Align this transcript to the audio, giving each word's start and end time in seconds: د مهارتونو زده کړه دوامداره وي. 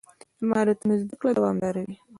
د 0.39 0.41
مهارتونو 0.49 0.93
زده 1.01 1.15
کړه 1.19 1.31
دوامداره 1.37 1.81
وي. 1.87 1.97